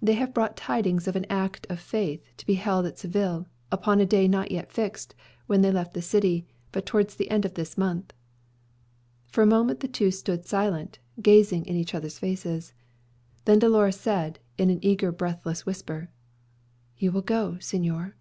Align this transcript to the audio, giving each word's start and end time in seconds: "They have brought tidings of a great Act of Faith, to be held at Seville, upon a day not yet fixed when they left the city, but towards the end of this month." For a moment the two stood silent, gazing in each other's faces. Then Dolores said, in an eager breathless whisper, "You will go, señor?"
"They 0.00 0.12
have 0.12 0.32
brought 0.32 0.56
tidings 0.56 1.08
of 1.08 1.16
a 1.16 1.18
great 1.18 1.28
Act 1.32 1.66
of 1.68 1.80
Faith, 1.80 2.22
to 2.36 2.46
be 2.46 2.54
held 2.54 2.86
at 2.86 3.00
Seville, 3.00 3.48
upon 3.72 3.98
a 3.98 4.06
day 4.06 4.28
not 4.28 4.52
yet 4.52 4.70
fixed 4.70 5.12
when 5.48 5.60
they 5.60 5.72
left 5.72 5.92
the 5.92 6.00
city, 6.00 6.46
but 6.70 6.86
towards 6.86 7.16
the 7.16 7.28
end 7.32 7.44
of 7.44 7.54
this 7.54 7.76
month." 7.76 8.12
For 9.26 9.42
a 9.42 9.46
moment 9.48 9.80
the 9.80 9.88
two 9.88 10.12
stood 10.12 10.46
silent, 10.46 11.00
gazing 11.20 11.66
in 11.66 11.74
each 11.74 11.96
other's 11.96 12.20
faces. 12.20 12.74
Then 13.44 13.58
Dolores 13.58 14.00
said, 14.00 14.38
in 14.56 14.70
an 14.70 14.78
eager 14.82 15.10
breathless 15.10 15.66
whisper, 15.66 16.10
"You 16.96 17.10
will 17.10 17.20
go, 17.22 17.56
señor?" 17.58 18.12